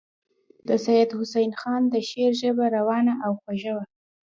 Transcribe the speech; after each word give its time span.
د 0.67 0.69
سید 0.85 1.09
حسن 1.17 1.49
خان 1.59 1.81
د 1.89 1.95
شعر 2.09 2.31
ژبه 2.41 2.65
روانه 2.77 3.13
او 3.25 3.31
خوږه 3.41 3.71
وه. 3.75 3.83